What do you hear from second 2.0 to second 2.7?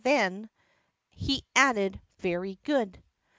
"Very